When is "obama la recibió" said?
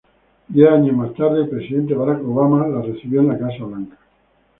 2.27-3.21